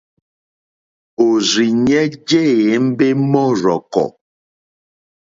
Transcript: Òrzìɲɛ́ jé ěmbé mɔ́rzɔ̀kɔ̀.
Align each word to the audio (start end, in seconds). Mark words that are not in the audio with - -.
Òrzìɲɛ́ 1.23 2.03
jé 2.27 2.41
ěmbé 2.67 3.07
mɔ́rzɔ̀kɔ̀. 3.31 4.07